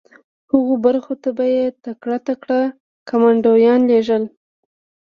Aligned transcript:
هغو 0.51 0.73
برخو 0.85 1.13
ته 1.23 1.29
به 1.37 1.45
یې 1.55 1.65
تکړه 1.83 2.17
تکړه 2.27 2.61
کمانډویان 3.09 3.81
لېږل 3.89 4.23